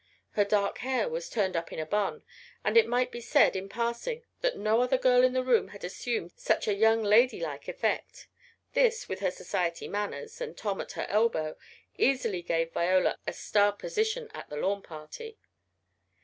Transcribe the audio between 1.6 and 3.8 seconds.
in a "bun," and it might be said, in